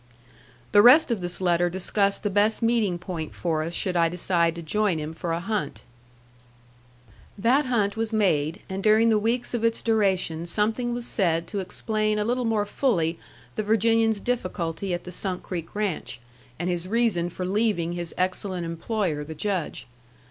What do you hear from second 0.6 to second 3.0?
The rest of this letter discussed the best meeting